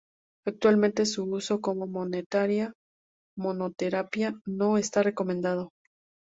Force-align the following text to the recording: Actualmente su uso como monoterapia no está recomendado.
Actualmente 0.47 1.05
su 1.05 1.25
uso 1.31 1.61
como 1.61 1.85
monoterapia 1.85 2.73
no 4.47 4.77
está 4.79 5.03
recomendado. 5.03 5.69